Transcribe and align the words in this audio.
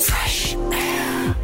Fresh 0.00 0.54
air. 0.54 1.36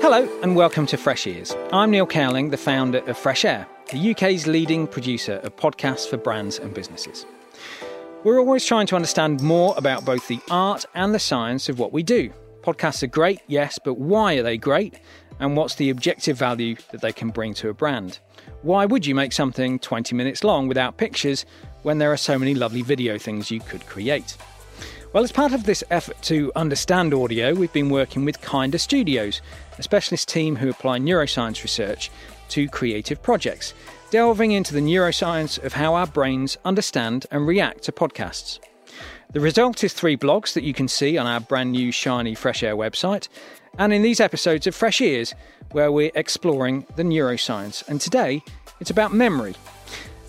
Hello 0.00 0.40
and 0.42 0.56
welcome 0.56 0.86
to 0.86 0.96
Fresh 0.96 1.26
Ears. 1.26 1.54
I'm 1.74 1.90
Neil 1.90 2.06
Cowling, 2.06 2.48
the 2.48 2.56
founder 2.56 2.98
of 3.00 3.18
Fresh 3.18 3.44
Air, 3.44 3.66
the 3.92 4.12
UK's 4.12 4.46
leading 4.46 4.86
producer 4.86 5.34
of 5.42 5.56
podcasts 5.56 6.08
for 6.08 6.16
brands 6.16 6.58
and 6.58 6.72
businesses. 6.72 7.26
We're 8.24 8.38
always 8.38 8.64
trying 8.64 8.86
to 8.86 8.96
understand 8.96 9.42
more 9.42 9.74
about 9.76 10.06
both 10.06 10.26
the 10.26 10.40
art 10.50 10.86
and 10.94 11.14
the 11.14 11.18
science 11.18 11.68
of 11.68 11.78
what 11.78 11.92
we 11.92 12.02
do. 12.02 12.32
Podcasts 12.62 13.02
are 13.02 13.08
great, 13.08 13.40
yes, 13.46 13.78
but 13.84 13.98
why 13.98 14.34
are 14.34 14.42
they 14.42 14.56
great? 14.56 14.94
And 15.38 15.54
what's 15.54 15.74
the 15.74 15.90
objective 15.90 16.38
value 16.38 16.76
that 16.92 17.02
they 17.02 17.12
can 17.12 17.28
bring 17.28 17.52
to 17.54 17.68
a 17.68 17.74
brand? 17.74 18.20
Why 18.62 18.86
would 18.86 19.06
you 19.06 19.14
make 19.14 19.32
something 19.32 19.78
20 19.78 20.14
minutes 20.14 20.42
long 20.42 20.66
without 20.66 20.96
pictures 20.96 21.44
when 21.86 21.98
there 21.98 22.12
are 22.12 22.16
so 22.16 22.36
many 22.36 22.52
lovely 22.52 22.82
video 22.82 23.16
things 23.16 23.48
you 23.48 23.60
could 23.60 23.86
create? 23.86 24.36
Well, 25.12 25.22
as 25.22 25.30
part 25.30 25.52
of 25.52 25.62
this 25.62 25.84
effort 25.88 26.20
to 26.22 26.50
understand 26.56 27.14
audio, 27.14 27.54
we've 27.54 27.72
been 27.72 27.90
working 27.90 28.24
with 28.24 28.42
Kinda 28.42 28.76
Studios, 28.80 29.40
a 29.78 29.84
specialist 29.84 30.28
team 30.28 30.56
who 30.56 30.68
apply 30.68 30.98
neuroscience 30.98 31.62
research 31.62 32.10
to 32.48 32.68
creative 32.68 33.22
projects, 33.22 33.72
delving 34.10 34.50
into 34.50 34.74
the 34.74 34.80
neuroscience 34.80 35.62
of 35.62 35.74
how 35.74 35.94
our 35.94 36.08
brains 36.08 36.58
understand 36.64 37.24
and 37.30 37.46
react 37.46 37.84
to 37.84 37.92
podcasts. 37.92 38.58
The 39.32 39.38
result 39.38 39.84
is 39.84 39.92
three 39.92 40.16
blogs 40.16 40.54
that 40.54 40.64
you 40.64 40.74
can 40.74 40.88
see 40.88 41.16
on 41.16 41.28
our 41.28 41.38
brand 41.38 41.70
new 41.70 41.92
shiny 41.92 42.34
Fresh 42.34 42.64
Air 42.64 42.74
website, 42.74 43.28
and 43.78 43.92
in 43.92 44.02
these 44.02 44.18
episodes 44.18 44.66
of 44.66 44.74
Fresh 44.74 45.00
Ears, 45.00 45.36
where 45.70 45.92
we're 45.92 46.10
exploring 46.16 46.84
the 46.96 47.04
neuroscience. 47.04 47.86
And 47.86 48.00
today, 48.00 48.42
it's 48.80 48.90
about 48.90 49.14
memory. 49.14 49.54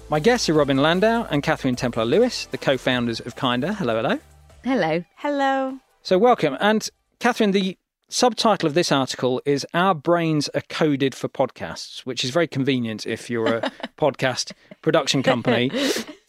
My 0.10 0.22
guests 0.22 0.48
are 0.48 0.54
Robyn 0.54 0.78
Landau 0.78 1.28
and 1.30 1.44
Katherine 1.44 1.76
Templar-Lewis, 1.76 2.46
the 2.46 2.58
co 2.58 2.78
founders 2.78 3.20
of 3.20 3.36
Kinda. 3.36 3.74
Hello, 3.74 4.02
hello. 4.02 4.20
Hello. 4.64 5.04
Hello. 5.18 5.80
So, 6.02 6.18
welcome. 6.18 6.56
And 6.62 6.88
Katherine, 7.20 7.52
the 7.52 7.78
subtitle 8.08 8.68
of 8.68 8.74
this 8.74 8.90
article 8.90 9.42
is 9.46 9.68
Our 9.74 9.94
Brains 9.94 10.48
Are 10.56 10.64
Coded 10.70 11.14
for 11.14 11.28
Podcasts, 11.28 12.06
which 12.06 12.24
is 12.24 12.30
very 12.30 12.48
convenient 12.48 13.06
if 13.06 13.30
you're 13.30 13.58
a 13.58 13.62
podcast 13.98 14.54
production 14.82 15.24
company. 15.24 15.72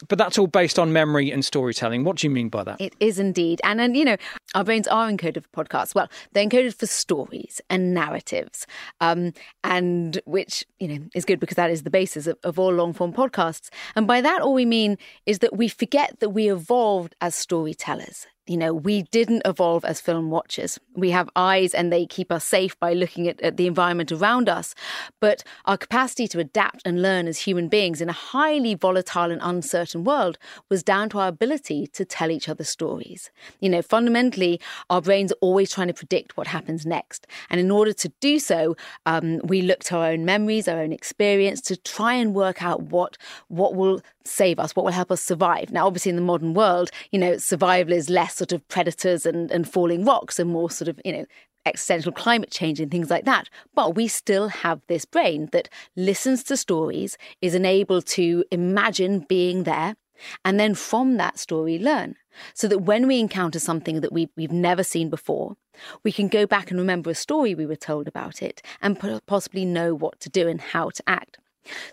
But 0.07 0.19
that's 0.19 0.39
all 0.39 0.47
based 0.47 0.79
on 0.79 0.93
memory 0.93 1.33
and 1.33 1.45
storytelling. 1.45 2.05
What 2.05 2.19
do 2.19 2.27
you 2.27 2.31
mean 2.31 2.49
by 2.49 2.63
that? 2.65 2.81
It 2.81 2.95
is 3.01 3.19
indeed. 3.19 3.61
And, 3.65 3.81
and 3.81 3.97
you 3.97 4.05
know, 4.05 4.17
our 4.55 4.63
brains 4.63 4.87
are 4.87 5.11
encoded 5.11 5.45
for 5.45 5.65
podcasts. 5.65 5.95
Well, 5.95 6.09
they're 6.33 6.47
encoded 6.47 6.75
for 6.75 6.87
stories 6.87 7.61
and 7.69 7.95
narratives, 7.95 8.67
um, 9.01 9.33
and 9.65 10.21
which, 10.25 10.65
you 10.79 10.89
know, 10.89 11.05
is 11.15 11.25
good 11.25 11.41
because 11.41 11.57
that 11.57 11.71
is 11.71 11.83
the 11.83 11.91
basis 11.91 12.27
of, 12.27 12.39
of 12.45 12.59
all 12.59 12.73
long 12.73 12.93
form 12.93 13.13
podcasts. 13.13 13.71
And 13.97 14.07
by 14.07 14.21
that, 14.21 14.41
all 14.41 14.55
we 14.55 14.67
mean 14.67 14.99
is 15.27 15.41
that 15.41 15.57
we 15.57 15.69
forget 15.69 16.21
that 16.21 16.31
we 16.31 16.51
evolved 16.51 17.17
as 17.21 17.35
storytellers 17.35 18.27
you 18.49 18.57
know, 18.57 18.73
we 18.73 19.03
didn't 19.03 19.43
evolve 19.45 19.85
as 19.85 20.01
film 20.01 20.31
watchers. 20.31 20.79
We 20.95 21.11
have 21.11 21.29
eyes 21.37 21.75
and 21.75 21.93
they 21.93 22.07
keep 22.07 22.33
us 22.33 22.45
safe 22.45 22.79
by 22.81 22.95
looking 22.95 23.29
at, 23.29 23.41
at, 23.43 23.57
the 23.59 23.67
environment 23.67 24.11
around 24.11 24.49
us. 24.49 24.75
But 25.21 25.45
our 25.67 25.77
capacity 25.77 26.27
to 26.29 26.39
adapt 26.39 26.83
and 26.85 27.03
learn 27.03 27.27
as 27.27 27.39
human 27.39 27.69
beings 27.69 28.01
in 28.01 28.09
a 28.09 28.13
highly 28.13 28.75
volatile 28.75 29.31
and 29.31 29.41
uncertain 29.43 30.05
world 30.05 30.39
was 30.71 30.83
down 30.83 31.11
to 31.11 31.19
our 31.19 31.29
ability 31.29 31.89
to 31.89 32.05
tell 32.05 32.31
each 32.31 32.49
other 32.49 32.65
stories. 32.65 33.31
You 33.61 33.69
know, 33.69 33.83
fundamentally, 33.83 34.61
our 34.89 35.03
brains 35.03 35.33
are 35.33 35.39
always 35.41 35.71
trying 35.71 35.89
to 35.89 35.95
predict 35.95 36.37
what 36.37 36.47
happens 36.47 36.87
next. 36.87 37.27
And 37.51 37.61
in 37.61 37.71
order 37.71 37.93
to 37.93 38.09
do 38.21 38.39
so, 38.39 38.77
um, 39.05 39.41
we 39.45 39.61
look 39.61 39.81
to 39.85 39.97
our 39.97 40.07
own 40.13 40.25
memories, 40.25 40.69
our 40.69 40.79
own 40.79 40.93
experience 40.93 41.61
to 41.63 41.77
try 41.77 42.15
and 42.15 42.35
work 42.35 42.63
out 42.63 42.83
what, 42.85 43.19
what 43.49 43.75
will 43.75 44.01
save 44.25 44.59
us, 44.59 44.77
what 44.77 44.85
will 44.85 44.93
help 44.93 45.11
us 45.11 45.21
survive. 45.21 45.71
Now, 45.71 45.87
obviously, 45.87 46.11
in 46.11 46.17
the 46.17 46.23
modern 46.23 46.55
world, 46.55 46.91
you 47.11 47.19
know, 47.19 47.37
survival 47.39 47.93
is 47.93 48.09
less 48.09 48.38
sort 48.39 48.53
of 48.53 48.67
predators 48.69 49.27
and, 49.27 49.51
and 49.51 49.69
falling 49.69 50.05
rocks 50.05 50.39
and 50.39 50.51
more 50.51 50.71
sort 50.71 50.89
of, 50.89 51.01
you 51.05 51.13
know, 51.13 51.27
existential 51.67 52.13
climate 52.13 52.51
change 52.51 52.81
and 52.81 52.91
things 52.91 53.11
like 53.11 53.25
that. 53.25 53.49
But 53.75 53.95
we 53.95 54.09
still 54.09 54.49
have 54.49 54.81
this 54.87 55.05
brain 55.05 55.49
that 55.53 55.69
listens 55.97 56.43
to 56.45 56.57
stories, 56.57 57.19
is 57.43 57.55
enabled 57.55 58.07
to 58.07 58.45
imagine 58.51 59.27
being 59.29 59.65
there, 59.65 59.97
and 60.45 60.59
then 60.59 60.75
from 60.75 61.17
that 61.17 61.39
story 61.39 61.79
learn. 61.79 62.15
So 62.55 62.69
that 62.69 62.83
when 62.83 63.09
we 63.09 63.19
encounter 63.19 63.59
something 63.59 64.01
that 64.01 64.13
we, 64.13 64.29
we've 64.37 64.53
never 64.53 64.85
seen 64.85 65.11
before, 65.11 65.57
we 66.05 66.13
can 66.13 66.29
go 66.29 66.47
back 66.47 66.71
and 66.71 66.79
remember 66.79 67.11
a 67.11 67.15
story 67.15 67.55
we 67.55 67.67
were 67.67 67.77
told 67.77 68.07
about 68.07 68.43
it 68.43 68.63
and 68.81 68.99
possibly 69.27 69.65
know 69.65 69.95
what 69.95 70.21
to 70.21 70.29
do 70.29 70.49
and 70.49 70.61
how 70.61 70.91
to 70.91 71.03
act. 71.09 71.39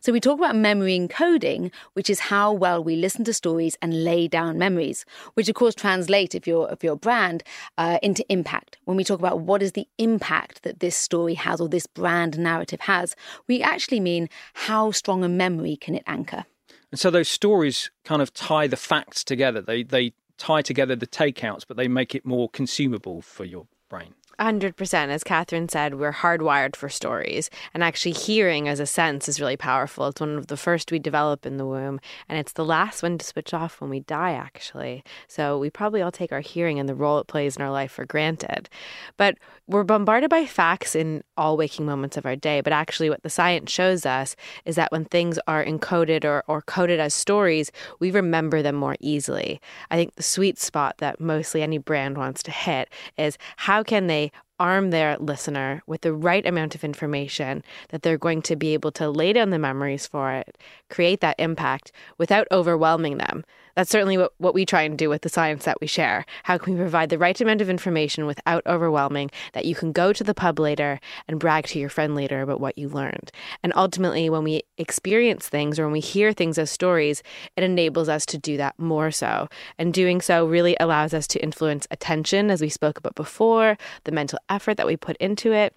So 0.02 0.12
we 0.12 0.20
talk 0.20 0.38
about 0.38 0.56
memory 0.56 0.98
encoding, 0.98 1.72
which 1.94 2.10
is 2.10 2.20
how 2.20 2.52
well 2.52 2.84
we 2.84 2.96
listen 2.96 3.24
to 3.26 3.34
stories 3.34 3.78
and 3.82 4.04
lay 4.04 4.28
down 4.28 4.58
memories, 4.58 5.06
which 5.34 5.50
of 5.50 5.56
course 5.56 5.76
translate 5.76 6.36
if 6.36 6.48
you're 6.48 6.70
if 6.72 6.84
your 6.84 6.96
brand 6.96 7.44
uh, 7.78 8.00
into 8.02 8.26
impact. 8.32 8.78
When 8.86 8.98
we 8.98 9.04
talk 9.04 9.20
about 9.20 9.40
what 9.40 9.62
is 9.62 9.74
the 9.74 9.88
impact 9.98 10.64
that 10.64 10.80
this 10.80 10.96
story 10.96 11.34
has 11.36 11.62
or 11.62 11.70
this 11.70 11.88
brand 11.88 12.38
narrative 12.38 12.82
has, 12.82 13.16
we 13.48 13.62
actually 13.62 14.00
mean 14.00 14.30
how 14.54 14.92
strong 14.92 15.24
a 15.24 15.30
memory 15.30 15.76
can 15.76 15.96
it 15.96 16.04
anchor. 16.08 16.46
And 16.92 17.00
so 17.00 17.12
those 17.12 17.28
stories 17.28 17.92
kind 18.04 18.22
of 18.22 18.34
tie 18.34 18.68
the 18.68 18.78
facts 18.78 19.24
together. 19.24 19.62
They 19.62 19.84
they 19.84 20.14
tie 20.38 20.62
together 20.62 20.96
the 20.96 21.08
takeouts, 21.08 21.66
but 21.68 21.78
they 21.78 21.88
make 21.88 22.16
it 22.16 22.26
more 22.26 22.50
consumable 22.50 23.22
for 23.22 23.46
your 23.46 23.68
brain. 23.90 24.14
100%. 24.40 24.94
As 25.10 25.24
Katherine 25.24 25.70
said, 25.70 25.96
we're 25.96 26.12
hardwired 26.12 26.76
for 26.76 26.90
stories. 26.90 27.50
And 27.74 27.84
actually, 27.84 28.14
hearing 28.14 28.68
as 28.68 28.80
a 28.80 28.86
sense 28.86 29.30
is 29.30 29.40
really 29.40 29.58
powerful. 29.58 30.08
It's 30.08 30.22
one 30.22 30.38
of 30.38 30.48
the 30.48 30.58
first 30.58 30.92
we 30.92 31.00
develop 31.00 31.46
in 31.46 31.58
the 31.58 31.66
womb. 31.66 32.00
And 32.28 32.38
it's 32.38 32.54
the 32.54 32.66
last 32.66 33.04
one 33.04 33.18
to 33.18 33.26
switch 33.26 33.54
off 33.54 33.82
when 33.82 33.90
we 33.90 34.02
die, 34.02 34.34
actually. 34.34 35.04
So 35.28 35.58
we 35.58 35.70
probably 35.70 36.02
all 36.02 36.12
take 36.12 36.32
our 36.32 36.42
hearing 36.42 36.80
and 36.80 36.90
the 36.90 36.96
role 36.96 37.20
it 37.20 37.28
plays 37.28 37.56
in 37.56 37.62
our 37.62 37.72
life 37.72 37.92
for 37.92 38.06
granted. 38.06 38.70
But 39.18 39.38
we're 39.68 39.84
bombarded 39.84 40.30
by 40.30 40.46
facts 40.46 40.96
in 40.96 41.24
all 41.38 41.58
waking 41.58 41.86
moments 41.86 42.18
of 42.18 42.26
our 42.26 42.36
day. 42.36 42.62
But 42.62 42.74
actually, 42.74 43.10
what 43.10 43.24
the 43.24 43.30
science 43.30 43.72
shows 43.72 44.06
us 44.06 44.36
is 44.66 44.76
that 44.76 44.92
when 44.92 45.06
things 45.06 45.40
are 45.48 45.64
encoded 45.64 46.24
or, 46.24 46.44
or 46.48 46.62
coded 46.62 47.00
as 47.00 47.14
stories, 47.14 47.72
we 48.00 48.12
remember 48.12 48.62
them 48.62 48.76
more 48.76 48.96
easily. 49.00 49.60
I 49.90 49.96
think 49.96 50.16
the 50.16 50.24
sweet 50.24 50.60
spot 50.60 50.98
that 51.00 51.20
mostly 51.20 51.62
any 51.62 51.78
brand 51.78 52.18
wants 52.18 52.44
to 52.44 52.52
hit 52.52 52.90
is 53.18 53.38
how 53.58 53.82
can 53.84 54.08
they 54.08 54.25
say 54.26 54.32
arm 54.60 54.90
their 54.90 55.18
listener 55.18 55.82
with 55.88 56.02
the 56.02 56.14
right 56.14 56.46
amount 56.46 56.76
of 56.76 56.84
information 56.84 57.64
that 57.90 58.02
they're 58.02 58.18
going 58.18 58.42
to 58.44 58.56
be 58.56 58.74
able 58.74 58.92
to 58.94 59.10
lay 59.10 59.34
down 59.34 59.50
the 59.50 59.60
memories 59.60 60.08
for 60.08 60.32
it, 60.32 60.58
create 60.90 61.22
that 61.22 61.36
impact 61.40 61.92
without 62.18 62.48
overwhelming 62.52 63.18
them. 63.18 63.44
That's 63.76 63.92
certainly 63.92 64.18
what, 64.18 64.32
what 64.38 64.54
we 64.54 64.66
try 64.66 64.84
and 64.84 64.98
do 64.98 65.10
with 65.10 65.22
the 65.22 65.30
science 65.30 65.66
that 65.66 65.82
we 65.82 65.88
share. 65.88 66.26
How 66.44 66.58
can 66.58 66.74
we 66.74 66.80
provide 66.80 67.10
the 67.10 67.18
right 67.18 67.40
amount 67.42 67.60
of 67.60 67.70
information 67.70 68.26
without 68.26 68.66
overwhelming 68.66 69.32
that 69.52 69.66
you 69.66 69.76
can 69.76 69.92
go 69.92 70.14
to 70.14 70.24
the 70.24 70.34
pub 70.34 70.60
later 70.60 71.02
and 71.28 71.42
brag 71.42 71.66
to 71.68 71.80
your 71.80 71.90
friend 71.90 72.16
later 72.16 72.42
about 72.42 72.62
what 72.62 72.78
you 72.78 72.88
learned? 72.88 73.34
And 73.64 73.74
ultimately, 73.76 74.30
when 74.30 74.46
we 74.46 74.64
experience 74.78 75.50
things 75.50 75.78
or 75.78 75.84
when 75.84 75.92
we 75.92 76.00
hear 76.00 76.32
things 76.32 76.58
as 76.58 76.72
stories, 76.72 77.22
it 77.58 77.64
enables 77.64 78.08
us 78.08 78.26
to 78.28 78.38
do 78.38 78.56
that 78.56 78.80
more 78.80 79.12
so. 79.12 79.50
And 79.78 79.94
doing 79.94 80.22
so 80.22 80.48
really 80.48 80.78
allows 80.80 81.14
us 81.14 81.28
to 81.28 81.44
influence 81.44 81.86
attention, 81.92 82.50
as 82.50 82.62
we 82.62 82.70
spoke 82.70 82.98
about 82.98 83.16
before, 83.16 83.78
the 84.06 84.12
mental 84.14 84.40
effort 84.50 84.78
that 84.78 84.88
we 84.88 84.98
put 84.98 85.18
into 85.18 85.52
it, 85.52 85.74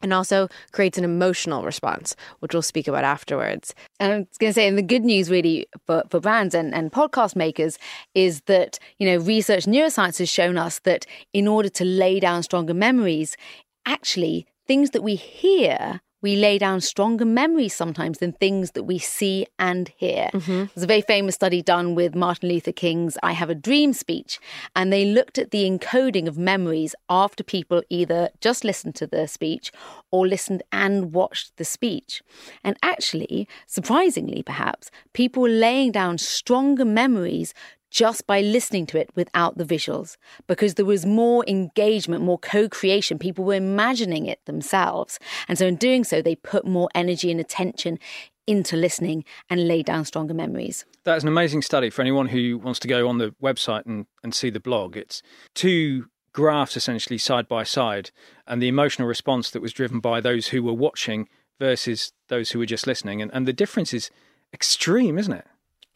and 0.00 0.12
also 0.12 0.48
creates 0.70 0.96
an 0.96 1.04
emotional 1.04 1.64
response, 1.64 2.14
which 2.38 2.52
we'll 2.52 2.62
speak 2.62 2.86
about 2.86 3.04
afterwards. 3.04 3.74
And 3.98 4.12
I 4.12 4.18
was 4.18 4.38
going 4.38 4.50
to 4.50 4.54
say, 4.54 4.68
and 4.68 4.78
the 4.78 4.82
good 4.82 5.04
news 5.04 5.28
really 5.28 5.66
for, 5.86 6.04
for 6.08 6.20
brands 6.20 6.54
and, 6.54 6.72
and 6.72 6.92
podcast 6.92 7.34
makers 7.34 7.78
is 8.14 8.42
that, 8.42 8.78
you 8.98 9.06
know, 9.08 9.16
research 9.16 9.64
neuroscience 9.64 10.18
has 10.18 10.28
shown 10.28 10.56
us 10.56 10.78
that 10.80 11.04
in 11.32 11.48
order 11.48 11.68
to 11.70 11.84
lay 11.84 12.20
down 12.20 12.44
stronger 12.44 12.74
memories, 12.74 13.36
actually 13.86 14.46
things 14.68 14.90
that 14.90 15.02
we 15.02 15.16
hear 15.16 16.00
we 16.20 16.36
lay 16.36 16.58
down 16.58 16.80
stronger 16.80 17.24
memories 17.24 17.74
sometimes 17.74 18.18
than 18.18 18.32
things 18.32 18.72
that 18.72 18.84
we 18.84 18.98
see 18.98 19.46
and 19.58 19.88
hear. 19.96 20.28
Mm-hmm. 20.34 20.64
There's 20.74 20.84
a 20.84 20.86
very 20.86 21.02
famous 21.02 21.36
study 21.36 21.62
done 21.62 21.94
with 21.94 22.14
Martin 22.14 22.48
Luther 22.48 22.72
King's 22.72 23.16
I 23.22 23.32
Have 23.32 23.50
a 23.50 23.54
Dream 23.54 23.92
speech, 23.92 24.40
and 24.74 24.92
they 24.92 25.04
looked 25.04 25.38
at 25.38 25.50
the 25.50 25.64
encoding 25.64 26.26
of 26.26 26.36
memories 26.36 26.94
after 27.08 27.44
people 27.44 27.82
either 27.88 28.30
just 28.40 28.64
listened 28.64 28.94
to 28.96 29.06
the 29.06 29.28
speech 29.28 29.70
or 30.10 30.26
listened 30.26 30.62
and 30.72 31.12
watched 31.12 31.56
the 31.56 31.64
speech. 31.64 32.22
And 32.64 32.76
actually, 32.82 33.48
surprisingly 33.66 34.42
perhaps, 34.42 34.90
people 35.12 35.42
were 35.42 35.48
laying 35.48 35.92
down 35.92 36.18
stronger 36.18 36.84
memories 36.84 37.54
just 37.90 38.26
by 38.26 38.40
listening 38.40 38.86
to 38.86 38.98
it 38.98 39.10
without 39.14 39.58
the 39.58 39.64
visuals 39.64 40.16
because 40.46 40.74
there 40.74 40.84
was 40.84 41.06
more 41.06 41.44
engagement, 41.46 42.22
more 42.22 42.38
co 42.38 42.68
creation. 42.68 43.18
People 43.18 43.44
were 43.44 43.54
imagining 43.54 44.26
it 44.26 44.44
themselves. 44.44 45.18
And 45.48 45.58
so, 45.58 45.66
in 45.66 45.76
doing 45.76 46.04
so, 46.04 46.22
they 46.22 46.36
put 46.36 46.66
more 46.66 46.88
energy 46.94 47.30
and 47.30 47.40
attention 47.40 47.98
into 48.46 48.76
listening 48.76 49.24
and 49.50 49.68
lay 49.68 49.82
down 49.82 50.04
stronger 50.06 50.34
memories. 50.34 50.86
That's 51.04 51.22
an 51.22 51.28
amazing 51.28 51.62
study 51.62 51.90
for 51.90 52.00
anyone 52.00 52.28
who 52.28 52.58
wants 52.58 52.80
to 52.80 52.88
go 52.88 53.06
on 53.08 53.18
the 53.18 53.34
website 53.42 53.84
and, 53.84 54.06
and 54.22 54.34
see 54.34 54.48
the 54.48 54.58
blog. 54.58 54.96
It's 54.96 55.22
two 55.54 56.06
graphs 56.32 56.76
essentially 56.76 57.18
side 57.18 57.48
by 57.48 57.64
side 57.64 58.10
and 58.46 58.62
the 58.62 58.68
emotional 58.68 59.08
response 59.08 59.50
that 59.50 59.60
was 59.60 59.72
driven 59.72 60.00
by 60.00 60.20
those 60.20 60.48
who 60.48 60.62
were 60.62 60.72
watching 60.72 61.28
versus 61.58 62.12
those 62.28 62.50
who 62.50 62.58
were 62.58 62.66
just 62.66 62.86
listening. 62.86 63.20
And, 63.20 63.30
and 63.34 63.46
the 63.46 63.52
difference 63.52 63.92
is 63.92 64.10
extreme, 64.52 65.18
isn't 65.18 65.32
it? 65.32 65.46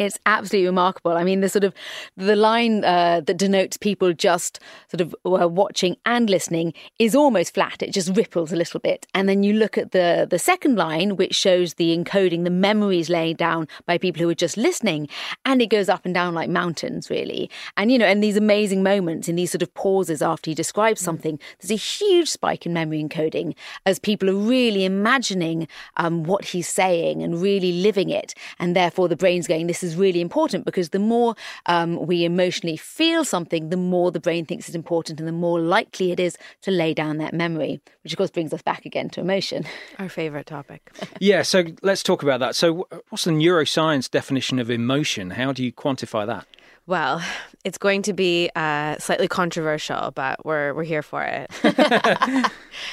It's 0.06 0.18
absolutely 0.26 0.66
remarkable. 0.66 1.12
I 1.12 1.24
mean, 1.24 1.40
the 1.40 1.48
sort 1.48 1.64
of 1.64 1.72
the 2.16 2.36
line 2.36 2.84
uh, 2.84 3.20
that 3.20 3.36
denotes 3.36 3.76
people 3.76 4.12
just 4.12 4.58
sort 4.90 5.00
of 5.00 5.14
uh, 5.24 5.48
watching 5.48 5.96
and 6.04 6.28
listening 6.28 6.74
is 6.98 7.14
almost 7.14 7.54
flat. 7.54 7.82
It 7.82 7.92
just 7.92 8.16
ripples 8.16 8.52
a 8.52 8.56
little 8.56 8.80
bit, 8.80 9.06
and 9.14 9.28
then 9.28 9.42
you 9.42 9.52
look 9.52 9.78
at 9.78 9.92
the 9.92 10.26
the 10.28 10.38
second 10.38 10.76
line, 10.76 11.16
which 11.16 11.34
shows 11.34 11.74
the 11.74 11.96
encoding, 11.96 12.44
the 12.44 12.50
memories 12.50 13.08
laid 13.08 13.36
down 13.36 13.68
by 13.86 13.98
people 13.98 14.22
who 14.22 14.28
are 14.28 14.34
just 14.34 14.56
listening, 14.56 15.08
and 15.44 15.62
it 15.62 15.70
goes 15.70 15.88
up 15.88 16.04
and 16.04 16.14
down 16.14 16.34
like 16.34 16.50
mountains, 16.50 17.08
really. 17.08 17.50
And 17.76 17.92
you 17.92 17.98
know, 17.98 18.06
and 18.06 18.22
these 18.22 18.36
amazing 18.36 18.82
moments 18.82 19.28
in 19.28 19.36
these 19.36 19.52
sort 19.52 19.62
of 19.62 19.72
pauses 19.74 20.22
after 20.22 20.50
he 20.50 20.54
describes 20.54 21.00
mm. 21.00 21.04
something, 21.04 21.38
there's 21.60 21.70
a 21.70 21.76
huge 21.76 22.28
spike 22.28 22.66
in 22.66 22.72
memory 22.72 23.02
encoding 23.02 23.54
as 23.86 23.98
people 23.98 24.28
are 24.28 24.34
really 24.34 24.84
imagining 24.84 25.68
um, 25.96 26.24
what 26.24 26.46
he's 26.46 26.68
saying 26.68 27.22
and 27.22 27.40
really 27.40 27.72
living 27.72 28.10
it, 28.10 28.34
and 28.58 28.74
therefore 28.74 29.08
the 29.08 29.16
brain's 29.16 29.46
going, 29.46 29.68
"This 29.68 29.82
is." 29.82 29.91
Is 29.92 29.98
really 29.98 30.20
important 30.20 30.64
because 30.64 30.90
the 30.90 30.98
more 30.98 31.34
um, 31.66 32.06
we 32.06 32.24
emotionally 32.24 32.76
feel 32.76 33.24
something, 33.24 33.68
the 33.68 33.76
more 33.76 34.10
the 34.10 34.20
brain 34.20 34.44
thinks 34.44 34.68
it's 34.68 34.74
important 34.74 35.20
and 35.20 35.28
the 35.28 35.32
more 35.32 35.60
likely 35.60 36.12
it 36.12 36.20
is 36.20 36.36
to 36.62 36.70
lay 36.70 36.94
down 36.94 37.18
that 37.18 37.34
memory, 37.34 37.80
which 38.02 38.12
of 38.12 38.16
course 38.16 38.30
brings 38.30 38.52
us 38.52 38.62
back 38.62 38.84
again 38.86 39.08
to 39.10 39.20
emotion. 39.20 39.64
Our 39.98 40.08
favorite 40.08 40.46
topic. 40.46 40.90
yeah, 41.20 41.42
so 41.42 41.64
let's 41.82 42.02
talk 42.02 42.22
about 42.22 42.40
that. 42.40 42.56
So, 42.56 42.86
what's 43.10 43.24
the 43.24 43.30
neuroscience 43.30 44.10
definition 44.10 44.58
of 44.58 44.70
emotion? 44.70 45.30
How 45.30 45.52
do 45.52 45.64
you 45.64 45.72
quantify 45.72 46.26
that? 46.26 46.46
Well, 46.84 47.22
it's 47.64 47.78
going 47.78 48.02
to 48.02 48.12
be 48.12 48.50
uh, 48.56 48.98
slightly 48.98 49.28
controversial, 49.28 50.10
but 50.10 50.44
we're 50.44 50.74
we're 50.74 50.82
here 50.82 51.02
for 51.02 51.22
it. 51.22 51.48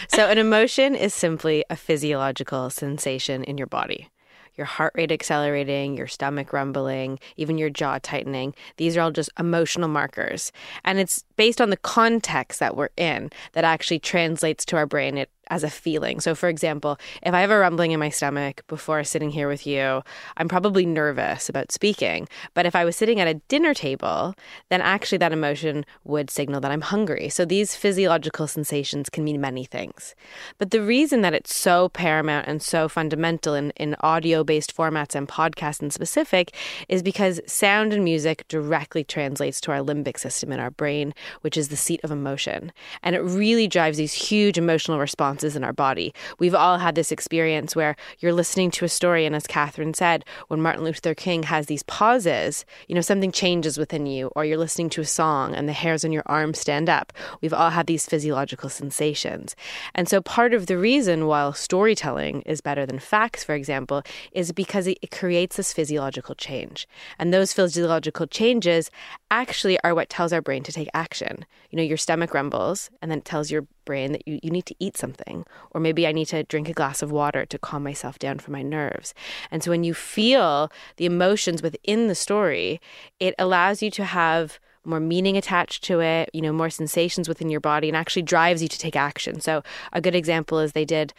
so, 0.09 0.29
an 0.29 0.37
emotion 0.37 0.93
is 0.93 1.13
simply 1.13 1.65
a 1.71 1.75
physiological 1.75 2.69
sensation 2.69 3.43
in 3.43 3.57
your 3.57 3.67
body 3.67 4.09
your 4.59 4.67
heart 4.67 4.93
rate 4.95 5.11
accelerating, 5.11 5.97
your 5.97 6.05
stomach 6.05 6.53
rumbling, 6.53 7.17
even 7.37 7.57
your 7.57 7.71
jaw 7.71 7.97
tightening. 8.03 8.53
These 8.77 8.95
are 8.97 9.01
all 9.01 9.11
just 9.11 9.31
emotional 9.39 9.87
markers. 9.87 10.51
And 10.83 10.99
it's 10.99 11.23
based 11.37 11.61
on 11.61 11.71
the 11.71 11.77
context 11.77 12.59
that 12.59 12.75
we're 12.75 12.89
in 12.97 13.31
that 13.53 13.63
actually 13.63 13.99
translates 13.99 14.65
to 14.65 14.75
our 14.75 14.85
brain. 14.85 15.17
It 15.17 15.31
as 15.49 15.63
a 15.63 15.69
feeling. 15.69 16.19
So, 16.19 16.35
for 16.35 16.49
example, 16.49 16.97
if 17.23 17.33
I 17.33 17.41
have 17.41 17.51
a 17.51 17.57
rumbling 17.57 17.91
in 17.91 17.99
my 17.99 18.09
stomach 18.09 18.63
before 18.67 19.03
sitting 19.03 19.31
here 19.31 19.47
with 19.47 19.65
you, 19.65 20.03
I'm 20.37 20.47
probably 20.47 20.85
nervous 20.85 21.49
about 21.49 21.71
speaking. 21.71 22.27
But 22.53 22.65
if 22.65 22.75
I 22.75 22.85
was 22.85 22.95
sitting 22.95 23.19
at 23.19 23.27
a 23.27 23.41
dinner 23.47 23.73
table, 23.73 24.35
then 24.69 24.81
actually 24.81 25.17
that 25.19 25.31
emotion 25.31 25.85
would 26.03 26.29
signal 26.29 26.61
that 26.61 26.71
I'm 26.71 26.81
hungry. 26.81 27.29
So, 27.29 27.45
these 27.45 27.75
physiological 27.75 28.47
sensations 28.47 29.09
can 29.09 29.23
mean 29.23 29.41
many 29.41 29.65
things. 29.65 30.15
But 30.57 30.71
the 30.71 30.81
reason 30.81 31.21
that 31.21 31.33
it's 31.33 31.55
so 31.55 31.89
paramount 31.89 32.47
and 32.47 32.61
so 32.61 32.87
fundamental 32.87 33.53
in, 33.53 33.71
in 33.71 33.95
audio 34.01 34.43
based 34.43 34.75
formats 34.75 35.15
and 35.15 35.27
podcasts 35.27 35.81
in 35.81 35.89
specific 35.89 36.55
is 36.87 37.01
because 37.01 37.41
sound 37.45 37.93
and 37.93 38.03
music 38.03 38.47
directly 38.47 39.03
translates 39.03 39.59
to 39.61 39.71
our 39.71 39.79
limbic 39.79 40.19
system 40.19 40.51
in 40.51 40.59
our 40.59 40.71
brain, 40.71 41.13
which 41.41 41.57
is 41.57 41.69
the 41.69 41.77
seat 41.77 41.99
of 42.03 42.11
emotion. 42.11 42.71
And 43.01 43.15
it 43.15 43.21
really 43.21 43.67
drives 43.67 43.97
these 43.97 44.13
huge 44.13 44.57
emotional 44.57 44.99
responses 44.99 45.38
responses 45.39 45.55
in 45.55 45.63
our 45.63 45.73
body. 45.73 46.13
We've 46.37 46.55
all 46.55 46.77
had 46.77 46.95
this 46.95 47.11
experience 47.11 47.75
where 47.75 47.95
you're 48.19 48.33
listening 48.33 48.71
to 48.71 48.85
a 48.85 48.89
story, 48.89 49.25
and 49.25 49.35
as 49.35 49.47
Katherine 49.47 49.93
said, 49.93 50.25
when 50.49 50.61
Martin 50.61 50.83
Luther 50.83 51.15
King 51.15 51.43
has 51.43 51.67
these 51.67 51.83
pauses, 51.83 52.65
you 52.87 52.95
know, 52.95 53.01
something 53.01 53.31
changes 53.31 53.77
within 53.77 54.05
you, 54.05 54.31
or 54.35 54.43
you're 54.43 54.57
listening 54.57 54.89
to 54.91 55.01
a 55.01 55.05
song 55.05 55.55
and 55.55 55.67
the 55.67 55.73
hairs 55.73 56.03
on 56.03 56.11
your 56.11 56.23
arm 56.25 56.53
stand 56.53 56.89
up. 56.89 57.13
We've 57.41 57.53
all 57.53 57.69
had 57.69 57.87
these 57.87 58.05
physiological 58.05 58.69
sensations. 58.69 59.55
And 59.95 60.09
so 60.09 60.21
part 60.21 60.53
of 60.53 60.65
the 60.65 60.77
reason 60.77 61.25
why 61.25 61.51
storytelling 61.53 62.41
is 62.41 62.61
better 62.61 62.85
than 62.85 62.99
facts, 62.99 63.43
for 63.43 63.55
example, 63.55 64.03
is 64.33 64.51
because 64.51 64.87
it, 64.87 64.99
creates 65.11 65.57
this 65.57 65.73
physiological 65.73 66.35
change. 66.35 66.87
And 67.17 67.33
those 67.33 67.51
physiological 67.51 68.27
changes 68.27 68.91
actually 69.31 69.77
are 69.83 69.95
what 69.95 70.09
tells 70.09 70.31
our 70.31 70.41
brain 70.41 70.63
to 70.63 70.71
take 70.71 70.89
action. 70.93 71.45
You 71.71 71.77
know, 71.77 71.83
your 71.83 71.97
stomach 71.97 72.33
rumbles, 72.33 72.89
and 73.01 73.09
then 73.09 73.19
it 73.19 73.25
tells 73.25 73.49
your 73.49 73.65
brain 73.89 74.11
that 74.11 74.27
you, 74.27 74.39
you 74.43 74.51
need 74.51 74.67
to 74.67 74.75
eat 74.77 74.95
something, 74.95 75.45
or 75.71 75.81
maybe 75.81 76.05
I 76.05 76.11
need 76.11 76.27
to 76.27 76.43
drink 76.43 76.69
a 76.69 76.73
glass 76.73 77.01
of 77.01 77.11
water 77.11 77.43
to 77.47 77.57
calm 77.57 77.81
myself 77.81 78.19
down 78.19 78.37
from 78.37 78.51
my 78.53 78.61
nerves. 78.61 79.15
And 79.49 79.63
so 79.63 79.71
when 79.71 79.83
you 79.83 79.95
feel 79.95 80.71
the 80.97 81.07
emotions 81.07 81.63
within 81.63 82.07
the 82.07 82.13
story, 82.13 82.79
it 83.19 83.33
allows 83.39 83.81
you 83.81 83.89
to 83.91 84.05
have 84.05 84.59
more 84.85 84.99
meaning 84.99 85.35
attached 85.37 85.83
to 85.85 86.01
it, 86.01 86.29
you 86.33 86.41
know, 86.41 86.53
more 86.53 86.69
sensations 86.69 87.27
within 87.27 87.49
your 87.49 87.59
body, 87.59 87.87
and 87.87 87.97
actually 87.97 88.21
drives 88.21 88.61
you 88.61 88.67
to 88.67 88.77
take 88.77 88.95
action. 88.95 89.41
So 89.41 89.63
a 89.91 90.01
good 90.01 90.15
example 90.15 90.59
is 90.59 90.71
they 90.71 90.85
did 90.85 91.13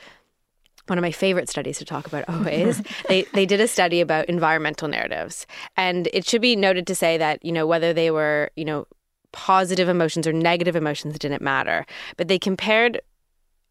one 0.87 0.99
of 0.99 1.03
my 1.03 1.13
favorite 1.13 1.49
studies 1.49 1.79
to 1.79 1.85
talk 1.85 2.07
about 2.07 2.29
always. 2.29 2.83
they 3.09 3.23
they 3.35 3.47
did 3.47 3.61
a 3.61 3.69
study 3.69 4.01
about 4.01 4.27
environmental 4.27 4.87
narratives, 4.87 5.47
and 5.77 6.09
it 6.13 6.25
should 6.25 6.43
be 6.43 6.55
noted 6.55 6.87
to 6.87 6.95
say 6.95 7.19
that 7.19 7.45
you 7.45 7.53
know 7.53 7.67
whether 7.67 7.93
they 7.93 8.11
were 8.11 8.51
you 8.55 8.65
know 8.65 8.87
positive 9.33 9.89
emotions 9.89 10.27
or 10.27 10.33
negative 10.33 10.77
emotions 10.77 11.19
didn't 11.19 11.43
matter. 11.43 11.87
But 12.17 12.29
they 12.29 12.39
compared 12.39 13.01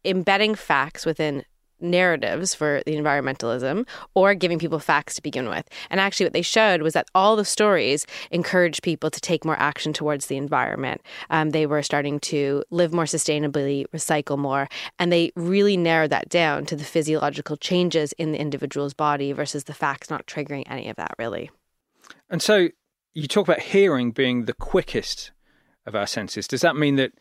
embedding 0.04 0.54
facts 0.54 1.04
within 1.04 1.44
narratives 1.82 2.54
for 2.54 2.82
the 2.86 2.94
environmentalism 2.94 3.86
or 4.14 4.34
giving 4.34 4.58
people 4.58 4.78
facts 4.78 5.14
to 5.14 5.22
begin 5.22 5.48
with. 5.48 5.68
And 5.88 6.00
actually, 6.00 6.26
what 6.26 6.32
they 6.32 6.42
showed 6.42 6.82
was 6.82 6.94
that 6.94 7.08
all 7.14 7.36
the 7.36 7.44
stories 7.44 8.06
encouraged 8.30 8.82
people 8.82 9.10
to 9.10 9.20
take 9.20 9.44
more 9.44 9.58
action 9.58 9.92
towards 9.92 10.26
the 10.26 10.36
environment. 10.36 11.00
Um, 11.30 11.50
they 11.50 11.66
were 11.66 11.82
starting 11.82 12.20
to 12.20 12.64
live 12.70 12.92
more 12.92 13.04
sustainably, 13.04 13.86
recycle 13.94 14.38
more, 14.38 14.68
and 14.98 15.12
they 15.12 15.32
really 15.36 15.76
narrowed 15.76 16.10
that 16.10 16.28
down 16.28 16.66
to 16.66 16.76
the 16.76 16.84
physiological 16.84 17.56
changes 17.56 18.12
in 18.14 18.32
the 18.32 18.40
individual's 18.40 18.94
body 18.94 19.32
versus 19.32 19.64
the 19.64 19.74
facts 19.74 20.10
not 20.10 20.26
triggering 20.26 20.64
any 20.66 20.88
of 20.88 20.96
that, 20.96 21.14
really. 21.18 21.50
And 22.28 22.42
so 22.42 22.68
you 23.14 23.26
talk 23.26 23.46
about 23.46 23.60
hearing 23.60 24.12
being 24.12 24.44
the 24.44 24.52
quickest 24.52 25.32
of 25.90 25.96
our 25.96 26.06
senses. 26.06 26.48
Does 26.48 26.62
that 26.62 26.76
mean 26.76 26.96
that 26.96 27.12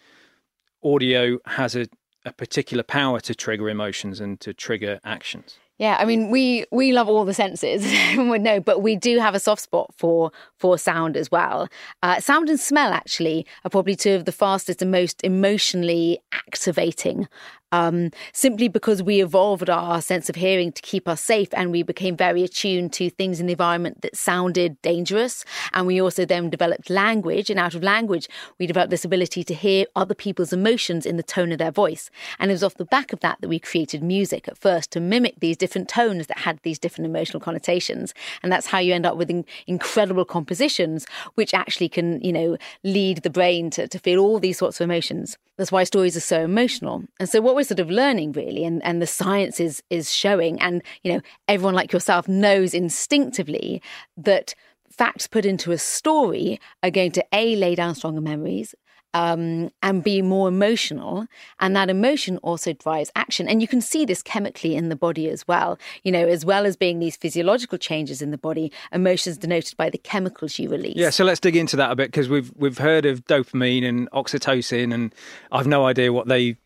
audio 0.84 1.40
has 1.46 1.76
a, 1.76 1.88
a 2.24 2.32
particular 2.32 2.84
power 2.84 3.20
to 3.22 3.36
trigger 3.36 3.68
emotions 3.68 4.22
and 4.22 4.40
to 4.40 4.54
trigger 4.54 5.00
actions? 5.04 5.58
Yeah, 5.80 5.96
I 5.98 6.04
mean, 6.04 6.30
we 6.30 6.66
we 6.72 6.92
love 6.92 7.08
all 7.08 7.24
the 7.24 7.34
senses, 7.34 7.86
no, 8.18 8.60
but 8.60 8.82
we 8.82 8.98
do 8.98 9.18
have 9.18 9.34
a 9.34 9.40
soft 9.40 9.62
spot 9.62 9.94
for 9.98 10.30
for 10.58 10.78
sound 10.78 11.16
as 11.16 11.32
well. 11.32 11.70
Uh, 12.04 12.20
sound 12.20 12.50
and 12.50 12.60
smell 12.60 12.92
actually 12.92 13.46
are 13.64 13.70
probably 13.70 13.96
two 13.96 14.14
of 14.14 14.26
the 14.26 14.34
fastest 14.34 14.82
and 14.82 14.92
most 14.92 15.24
emotionally 15.24 16.20
activating 16.34 17.30
um, 17.72 18.12
simply 18.34 18.68
because 18.68 19.04
we 19.04 19.22
evolved 19.22 19.70
our 19.70 20.02
sense 20.02 20.30
of 20.30 20.36
hearing 20.36 20.72
to 20.72 20.82
keep 20.82 21.08
us 21.08 21.22
safe 21.22 21.50
and 21.54 21.72
we 21.72 21.84
became 21.84 22.16
very 22.16 22.44
attuned 22.44 22.94
to 22.94 23.10
things 23.10 23.40
in 23.40 23.46
the 23.46 23.54
environment 23.54 24.02
that 24.02 24.16
sounded 24.16 24.82
dangerous. 24.82 25.46
And 25.74 25.88
we 25.88 26.02
also 26.02 26.26
then 26.26 26.50
developed 26.50 26.90
language, 26.90 27.50
and 27.50 27.60
out 27.60 27.76
of 27.76 27.84
language, 27.84 28.28
we 28.58 28.68
developed 28.68 28.92
this 28.92 29.06
ability 29.06 29.44
to 29.44 29.54
hear 29.54 29.86
other 29.96 30.16
people's 30.16 30.54
emotions 30.54 31.06
in 31.06 31.18
the 31.18 31.24
tone 31.24 31.52
of 31.52 31.58
their 31.58 31.72
voice. 31.72 32.10
And 32.40 32.52
it 32.52 32.54
was 32.54 32.64
off 32.64 32.76
the 32.76 32.86
back 32.86 33.14
of 33.14 33.20
that 33.22 33.40
that 33.42 33.48
we 33.48 33.60
created 33.60 34.04
music 34.04 34.48
at 34.48 34.58
first 34.58 34.92
to 34.92 35.00
mimic 35.00 35.40
these 35.40 35.58
different 35.58 35.90
tones 35.90 36.28
that 36.28 36.40
had 36.40 36.60
these 36.64 36.80
different 36.80 37.06
emotional 37.06 37.40
connotations. 37.40 38.14
And 38.44 38.52
that's 38.52 38.68
how 38.68 38.80
you 38.80 38.94
end 38.94 39.06
up 39.06 39.18
with 39.18 39.30
in- 39.30 39.46
incredible 39.68 40.26
compositions, 40.26 41.06
which 41.36 41.54
actually 41.54 41.90
can, 41.90 42.22
you 42.22 42.34
know, 42.34 42.58
lead 42.84 43.24
the 43.24 43.30
brain 43.30 43.70
to, 43.72 43.88
to 43.88 44.00
feel 44.00 44.20
all 44.20 44.40
these 44.40 44.58
sorts 44.58 44.80
of 44.80 44.86
emotions. 44.86 45.38
That's 45.60 45.74
why 45.74 45.84
stories 45.84 46.16
are 46.16 46.22
so 46.22 46.42
emotional. 46.42 47.04
And 47.20 47.28
so 47.28 47.42
what 47.42 47.54
we're 47.54 47.66
sort 47.66 47.82
of 47.82 47.92
learning 47.92 48.32
really 48.32 48.64
and, 48.64 48.82
and 48.86 49.02
the 49.02 49.06
science 49.06 49.60
is 49.60 49.84
is 49.90 50.10
showing 50.10 50.58
and 50.62 50.82
you 51.04 51.12
know 51.12 51.22
everyone 51.50 51.76
like 51.76 51.92
yourself 51.92 52.30
knows 52.30 52.74
instinctively 52.74 53.82
that 54.16 54.56
facts 54.90 55.28
put 55.28 55.46
into 55.46 55.74
a 55.74 55.78
story 55.78 56.62
are 56.82 56.90
going 56.90 57.12
to 57.12 57.26
a 57.34 57.58
lay 57.58 57.76
down 57.76 57.94
stronger 57.94 58.22
memories 58.22 58.74
um, 59.14 59.72
and 59.82 60.04
be 60.04 60.22
more 60.22 60.48
emotional. 60.48 61.26
And 61.60 61.76
that 61.76 61.90
emotion 61.90 62.38
also 62.38 62.74
drives 62.74 63.12
action. 63.16 63.48
And 63.48 63.62
you 63.62 63.68
can 63.68 63.82
see 63.82 64.06
this 64.06 64.22
chemically 64.22 64.76
in 64.76 64.90
the 64.90 64.96
body 64.96 65.30
as 65.30 65.48
well. 65.48 65.78
You 66.04 66.12
know, 66.12 66.28
as 66.28 66.46
well 66.46 66.66
as 66.66 66.76
being 66.76 67.00
these 67.00 67.16
physiological 67.16 67.78
changes 67.78 68.22
in 68.22 68.32
the 68.32 68.38
body, 68.38 68.72
emotions 68.92 69.38
denoted 69.38 69.78
by 69.78 69.90
the 69.90 69.98
chemicals 69.98 70.60
you 70.60 70.70
release. 70.70 70.96
Yeah, 70.96 71.10
so 71.10 71.24
let's 71.24 71.40
dig 71.40 71.56
into 71.56 71.76
that 71.78 71.92
a 71.92 71.96
bit 71.96 72.12
because 72.12 72.30
we've 72.30 72.52
we've 72.56 72.78
heard 72.78 73.06
of 73.06 73.26
dopamine 73.26 73.84
and 73.84 74.10
oxytocin, 74.12 74.94
and 74.94 75.14
I've 75.52 75.68
no 75.68 75.86
idea 75.86 76.14
what 76.14 76.28
they 76.28 76.58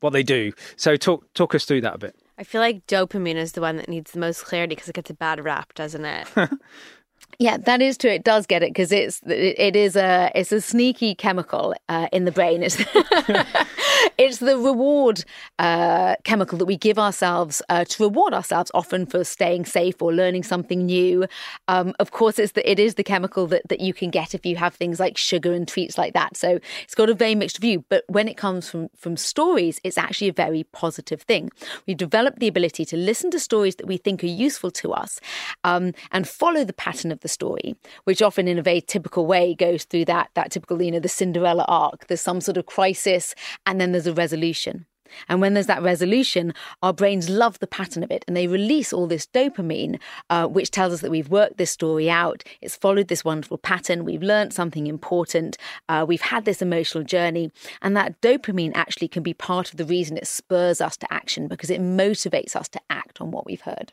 what 0.00 0.12
they 0.12 0.22
do. 0.22 0.52
So 0.76 0.96
talk 0.96 1.32
talk 1.34 1.54
us 1.54 1.64
through 1.64 1.82
that 1.82 1.96
a 1.96 1.98
bit. 1.98 2.16
I 2.38 2.44
feel 2.44 2.60
like 2.60 2.86
dopamine 2.86 3.34
is 3.34 3.52
the 3.52 3.60
one 3.60 3.76
that 3.78 3.88
needs 3.88 4.12
the 4.12 4.20
most 4.20 4.44
clarity 4.44 4.76
because 4.76 4.88
it 4.88 4.94
gets 4.94 5.10
a 5.10 5.14
bad 5.14 5.44
rap, 5.44 5.74
doesn't 5.74 6.04
it? 6.04 6.28
Yeah, 7.40 7.56
that 7.56 7.80
is 7.80 7.96
true. 7.96 8.10
It 8.10 8.24
does 8.24 8.46
get 8.48 8.64
it 8.64 8.70
because 8.70 8.90
it's 8.90 9.20
it 9.24 9.76
is 9.76 9.94
a 9.94 10.32
it's 10.34 10.50
a 10.50 10.60
sneaky 10.60 11.14
chemical 11.14 11.72
uh, 11.88 12.08
in 12.12 12.24
the 12.24 12.32
brain. 12.32 12.64
It's 12.64 12.76
it's 14.18 14.38
the 14.38 14.58
reward 14.58 15.24
uh, 15.60 16.16
chemical 16.24 16.58
that 16.58 16.64
we 16.64 16.76
give 16.76 16.98
ourselves 16.98 17.62
uh, 17.68 17.84
to 17.84 18.02
reward 18.02 18.34
ourselves, 18.34 18.72
often 18.74 19.06
for 19.06 19.22
staying 19.22 19.66
safe 19.66 20.02
or 20.02 20.12
learning 20.12 20.42
something 20.42 20.84
new. 20.86 21.28
Um, 21.68 21.94
of 22.00 22.10
course, 22.10 22.40
it's 22.40 22.52
the, 22.52 22.68
it 22.68 22.80
is 22.80 22.96
the 22.96 23.04
chemical 23.04 23.46
that, 23.46 23.68
that 23.68 23.78
you 23.78 23.94
can 23.94 24.10
get 24.10 24.34
if 24.34 24.44
you 24.44 24.56
have 24.56 24.74
things 24.74 24.98
like 24.98 25.16
sugar 25.16 25.52
and 25.52 25.68
treats 25.68 25.96
like 25.96 26.14
that. 26.14 26.36
So 26.36 26.58
it's 26.82 26.96
got 26.96 27.08
a 27.08 27.14
very 27.14 27.36
mixed 27.36 27.58
view. 27.58 27.84
But 27.88 28.02
when 28.08 28.26
it 28.26 28.36
comes 28.36 28.68
from 28.68 28.88
from 28.96 29.16
stories, 29.16 29.80
it's 29.84 29.96
actually 29.96 30.28
a 30.28 30.32
very 30.32 30.64
positive 30.64 31.22
thing. 31.22 31.50
We've 31.86 31.96
developed 31.96 32.40
the 32.40 32.48
ability 32.48 32.84
to 32.86 32.96
listen 32.96 33.30
to 33.30 33.38
stories 33.38 33.76
that 33.76 33.86
we 33.86 33.96
think 33.96 34.24
are 34.24 34.26
useful 34.26 34.72
to 34.72 34.92
us 34.92 35.20
um, 35.62 35.92
and 36.10 36.28
follow 36.28 36.64
the 36.64 36.72
pattern 36.72 37.12
of 37.12 37.20
the 37.20 37.27
the 37.28 37.32
story, 37.32 37.76
which 38.04 38.22
often 38.22 38.48
in 38.48 38.58
a 38.58 38.62
very 38.62 38.80
typical 38.80 39.26
way 39.26 39.54
goes 39.54 39.84
through 39.84 40.06
that 40.06 40.30
that 40.34 40.50
typical, 40.50 40.80
you 40.82 40.90
know, 40.90 41.00
the 41.00 41.08
Cinderella 41.08 41.64
arc. 41.68 42.06
There's 42.06 42.20
some 42.20 42.40
sort 42.40 42.56
of 42.56 42.66
crisis 42.66 43.34
and 43.66 43.80
then 43.80 43.92
there's 43.92 44.06
a 44.06 44.14
resolution. 44.14 44.86
And 45.28 45.40
when 45.40 45.54
there's 45.54 45.66
that 45.66 45.82
resolution, 45.82 46.52
our 46.82 46.92
brains 46.92 47.28
love 47.28 47.58
the 47.58 47.66
pattern 47.66 48.02
of 48.02 48.10
it 48.10 48.24
and 48.26 48.36
they 48.36 48.46
release 48.46 48.92
all 48.92 49.06
this 49.06 49.26
dopamine, 49.26 49.98
uh, 50.28 50.46
which 50.46 50.70
tells 50.70 50.92
us 50.92 51.00
that 51.00 51.10
we've 51.10 51.30
worked 51.30 51.56
this 51.56 51.70
story 51.70 52.10
out. 52.10 52.44
It's 52.60 52.76
followed 52.76 53.08
this 53.08 53.24
wonderful 53.24 53.58
pattern. 53.58 54.04
We've 54.04 54.22
learned 54.22 54.52
something 54.52 54.86
important. 54.86 55.56
Uh, 55.88 56.04
we've 56.06 56.20
had 56.20 56.44
this 56.44 56.60
emotional 56.60 57.04
journey. 57.04 57.50
And 57.80 57.96
that 57.96 58.20
dopamine 58.20 58.72
actually 58.74 59.08
can 59.08 59.22
be 59.22 59.34
part 59.34 59.70
of 59.70 59.78
the 59.78 59.86
reason 59.86 60.16
it 60.16 60.26
spurs 60.26 60.80
us 60.80 60.96
to 60.98 61.12
action 61.12 61.48
because 61.48 61.70
it 61.70 61.80
motivates 61.80 62.54
us 62.54 62.68
to 62.68 62.80
act 62.90 63.20
on 63.20 63.30
what 63.30 63.46
we've 63.46 63.62
heard. 63.62 63.92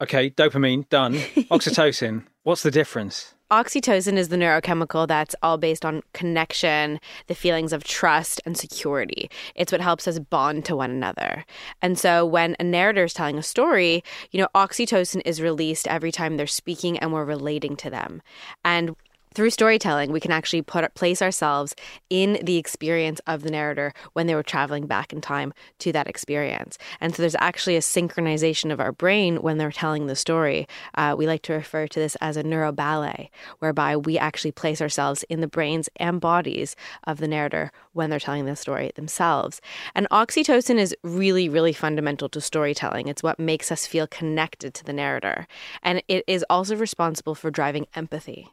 Okay, 0.00 0.30
dopamine, 0.30 0.88
done. 0.90 1.14
Oxytocin, 1.50 2.24
what's 2.42 2.62
the 2.62 2.70
difference? 2.70 3.34
Oxytocin 3.50 4.16
is 4.16 4.28
the 4.28 4.36
neurochemical 4.36 5.06
that's 5.06 5.34
all 5.40 5.56
based 5.56 5.84
on 5.84 6.02
connection, 6.12 6.98
the 7.28 7.34
feelings 7.34 7.72
of 7.72 7.84
trust 7.84 8.42
and 8.44 8.58
security. 8.58 9.30
It's 9.54 9.70
what 9.70 9.80
helps 9.80 10.08
us 10.08 10.18
bond 10.18 10.64
to 10.64 10.74
one 10.74 10.90
another. 10.90 11.44
And 11.80 11.96
so 11.96 12.26
when 12.26 12.56
a 12.58 12.64
narrator 12.64 13.04
is 13.04 13.14
telling 13.14 13.38
a 13.38 13.42
story, 13.44 14.02
you 14.32 14.40
know, 14.40 14.48
oxytocin 14.54 15.22
is 15.24 15.40
released 15.40 15.86
every 15.86 16.10
time 16.10 16.36
they're 16.36 16.48
speaking 16.48 16.98
and 16.98 17.12
we're 17.12 17.24
relating 17.24 17.76
to 17.76 17.88
them. 17.88 18.20
And 18.64 18.96
through 19.36 19.50
storytelling, 19.50 20.12
we 20.12 20.18
can 20.18 20.32
actually 20.32 20.62
put 20.62 20.94
place 20.94 21.20
ourselves 21.20 21.74
in 22.08 22.38
the 22.42 22.56
experience 22.56 23.20
of 23.26 23.42
the 23.42 23.50
narrator 23.50 23.92
when 24.14 24.26
they 24.26 24.34
were 24.34 24.42
traveling 24.42 24.86
back 24.86 25.12
in 25.12 25.20
time 25.20 25.52
to 25.78 25.92
that 25.92 26.08
experience. 26.08 26.78
And 27.02 27.14
so 27.14 27.22
there's 27.22 27.36
actually 27.38 27.76
a 27.76 27.80
synchronization 27.80 28.72
of 28.72 28.80
our 28.80 28.92
brain 28.92 29.42
when 29.42 29.58
they're 29.58 29.70
telling 29.70 30.06
the 30.06 30.16
story. 30.16 30.66
Uh, 30.94 31.14
we 31.18 31.26
like 31.26 31.42
to 31.42 31.52
refer 31.52 31.86
to 31.86 32.00
this 32.00 32.16
as 32.22 32.38
a 32.38 32.44
neuroballet, 32.44 33.28
whereby 33.58 33.94
we 33.94 34.16
actually 34.16 34.52
place 34.52 34.80
ourselves 34.80 35.22
in 35.24 35.42
the 35.42 35.46
brains 35.46 35.90
and 35.96 36.18
bodies 36.18 36.74
of 37.04 37.18
the 37.18 37.28
narrator 37.28 37.70
when 37.92 38.08
they're 38.08 38.18
telling 38.18 38.46
the 38.46 38.56
story 38.56 38.90
themselves. 38.94 39.60
And 39.94 40.08
oxytocin 40.10 40.78
is 40.78 40.96
really, 41.02 41.50
really 41.50 41.74
fundamental 41.74 42.30
to 42.30 42.40
storytelling. 42.40 43.06
It's 43.06 43.22
what 43.22 43.38
makes 43.38 43.70
us 43.70 43.86
feel 43.86 44.06
connected 44.06 44.72
to 44.72 44.84
the 44.84 44.94
narrator. 44.94 45.46
And 45.82 46.02
it 46.08 46.24
is 46.26 46.42
also 46.48 46.74
responsible 46.74 47.34
for 47.34 47.50
driving 47.50 47.86
empathy. 47.94 48.48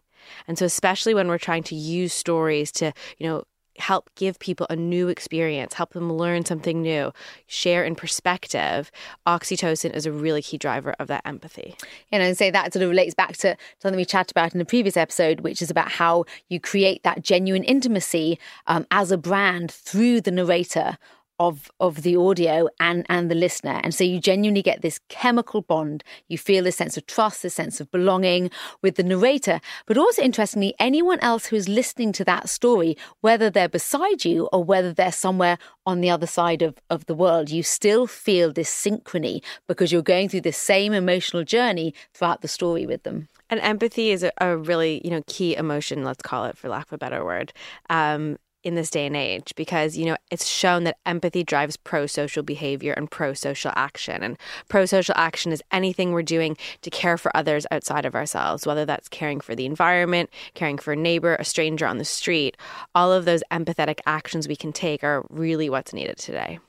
And 0.47 0.57
so, 0.57 0.65
especially 0.65 1.13
when 1.13 1.27
we're 1.27 1.37
trying 1.37 1.63
to 1.63 1.75
use 1.75 2.13
stories 2.13 2.71
to, 2.73 2.93
you 3.17 3.27
know, 3.27 3.43
help 3.77 4.09
give 4.15 4.39
people 4.39 4.67
a 4.69 4.75
new 4.75 5.07
experience, 5.07 5.73
help 5.73 5.93
them 5.93 6.11
learn 6.11 6.45
something 6.45 6.81
new, 6.81 7.11
share 7.47 7.83
in 7.83 7.95
perspective, 7.95 8.91
oxytocin 9.25 9.93
is 9.93 10.05
a 10.05 10.11
really 10.11 10.41
key 10.41 10.57
driver 10.57 10.95
of 10.99 11.07
that 11.07 11.21
empathy. 11.25 11.75
And 12.11 12.37
say 12.37 12.51
that 12.51 12.73
sort 12.73 12.83
of 12.83 12.89
relates 12.89 13.15
back 13.15 13.35
to 13.37 13.57
something 13.79 13.97
we 13.97 14.05
chatted 14.05 14.31
about 14.31 14.53
in 14.53 14.59
the 14.59 14.65
previous 14.65 14.97
episode, 14.97 15.41
which 15.41 15.61
is 15.61 15.71
about 15.71 15.91
how 15.91 16.25
you 16.49 16.59
create 16.59 17.03
that 17.03 17.23
genuine 17.23 17.63
intimacy 17.63 18.39
um, 18.67 18.85
as 18.91 19.11
a 19.11 19.17
brand 19.17 19.71
through 19.71 20.21
the 20.21 20.31
narrator 20.31 20.97
of 21.47 21.71
of 21.79 22.03
the 22.03 22.15
audio 22.15 22.67
and 22.79 23.05
and 23.09 23.29
the 23.29 23.35
listener. 23.35 23.79
And 23.83 23.93
so 23.93 24.03
you 24.03 24.19
genuinely 24.19 24.61
get 24.61 24.81
this 24.81 24.99
chemical 25.09 25.61
bond. 25.61 26.03
You 26.27 26.37
feel 26.37 26.63
this 26.63 26.75
sense 26.75 26.97
of 26.97 27.05
trust 27.05 27.43
this 27.43 27.53
sense 27.53 27.79
of 27.79 27.91
belonging 27.91 28.49
with 28.81 28.95
the 28.95 29.03
narrator. 29.03 29.59
But 29.85 29.97
also 29.97 30.21
interestingly 30.21 30.73
anyone 30.79 31.19
else 31.19 31.47
who 31.47 31.55
is 31.55 31.67
listening 31.69 32.11
to 32.13 32.25
that 32.25 32.49
story 32.49 32.97
whether 33.21 33.49
they're 33.49 33.69
beside 33.69 34.25
you 34.25 34.47
or 34.51 34.63
whether 34.63 34.93
they're 34.93 35.11
somewhere 35.11 35.57
on 35.85 36.01
the 36.01 36.09
other 36.09 36.27
side 36.27 36.61
of, 36.61 36.75
of 36.89 37.05
the 37.05 37.15
world 37.15 37.49
you 37.49 37.63
still 37.63 38.07
feel 38.07 38.51
this 38.51 38.69
synchrony 38.69 39.41
because 39.67 39.91
you're 39.91 40.01
going 40.01 40.29
through 40.29 40.41
the 40.41 40.53
same 40.53 40.93
emotional 40.93 41.43
journey 41.43 41.93
throughout 42.13 42.41
the 42.41 42.47
story 42.47 42.85
with 42.85 43.03
them. 43.03 43.27
And 43.49 43.59
empathy 43.59 44.11
is 44.11 44.23
a, 44.23 44.31
a, 44.39 44.57
really, 44.57 45.01
you 45.03 45.11
know, 45.11 45.21
key 45.27 45.55
emotion, 45.55 46.03
let's 46.03 46.23
call 46.23 46.45
it 46.45 46.57
for 46.57 46.69
lack 46.69 46.87
of 46.87 46.93
a 46.93 46.97
better 46.97 47.23
word. 47.23 47.53
Um, 47.89 48.37
in 48.63 48.75
this 48.75 48.89
day 48.89 49.05
and 49.05 49.15
age 49.15 49.53
because 49.55 49.97
you 49.97 50.05
know 50.05 50.15
it's 50.31 50.45
shown 50.45 50.83
that 50.83 50.97
empathy 51.05 51.43
drives 51.43 51.77
pro-social 51.77 52.43
behavior 52.43 52.93
and 52.93 53.09
pro-social 53.09 53.71
action. 53.75 54.23
And 54.23 54.37
pro-social 54.69 55.15
action 55.17 55.51
is 55.51 55.63
anything 55.71 56.11
we're 56.11 56.23
doing 56.23 56.57
to 56.81 56.89
care 56.89 57.17
for 57.17 57.35
others 57.35 57.65
outside 57.71 58.05
of 58.05 58.15
ourselves 58.15 58.65
whether 58.65 58.85
that's 58.85 59.09
caring 59.09 59.39
for 59.39 59.55
the 59.55 59.65
environment 59.65 60.29
caring 60.53 60.77
for 60.77 60.93
a 60.93 60.95
neighbor 60.95 61.35
a 61.35 61.45
stranger 61.45 61.85
on 61.85 61.97
the 61.97 62.05
street. 62.05 62.57
All 62.95 63.11
of 63.11 63.25
those 63.25 63.43
empathetic 63.51 63.99
actions 64.05 64.47
we 64.47 64.55
can 64.55 64.73
take 64.73 65.03
are 65.03 65.25
really 65.29 65.69
what's 65.69 65.93
needed 65.93 66.17
today. 66.17 66.59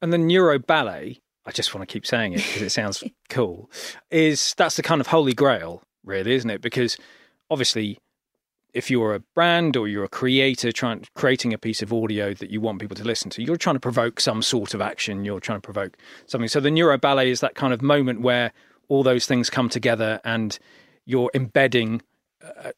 And 0.00 0.12
the 0.12 0.18
neuro 0.18 0.58
ballet 0.58 1.20
i 1.44 1.50
just 1.50 1.74
want 1.74 1.86
to 1.86 1.92
keep 1.92 2.06
saying 2.06 2.34
it 2.34 2.36
because 2.36 2.62
it 2.62 2.70
sounds 2.70 3.02
cool 3.28 3.68
is 4.12 4.54
that's 4.56 4.76
the 4.76 4.82
kind 4.82 5.00
of 5.00 5.08
holy 5.08 5.32
grail 5.32 5.82
really 6.04 6.32
isn't 6.34 6.50
it? 6.50 6.60
Because 6.60 6.96
obviously 7.50 7.98
if 8.74 8.90
you're 8.90 9.14
a 9.14 9.20
brand 9.20 9.76
or 9.76 9.86
you're 9.86 10.04
a 10.04 10.08
creator 10.08 10.72
trying 10.72 11.04
creating 11.14 11.52
a 11.52 11.58
piece 11.58 11.82
of 11.82 11.92
audio 11.92 12.34
that 12.34 12.50
you 12.50 12.60
want 12.60 12.80
people 12.80 12.96
to 12.96 13.04
listen 13.04 13.30
to, 13.30 13.42
you're 13.42 13.56
trying 13.56 13.76
to 13.76 13.80
provoke 13.80 14.20
some 14.20 14.42
sort 14.42 14.74
of 14.74 14.80
action. 14.80 15.24
You're 15.24 15.40
trying 15.40 15.58
to 15.58 15.64
provoke 15.64 15.96
something. 16.26 16.48
So 16.48 16.60
the 16.60 16.70
neuro 16.70 16.98
ballet 16.98 17.30
is 17.30 17.40
that 17.40 17.54
kind 17.54 17.72
of 17.72 17.82
moment 17.82 18.20
where 18.20 18.52
all 18.88 19.02
those 19.02 19.26
things 19.26 19.50
come 19.50 19.68
together 19.68 20.20
and 20.24 20.58
you're 21.04 21.30
embedding 21.34 22.02